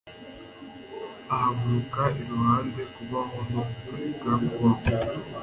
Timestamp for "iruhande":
2.23-2.81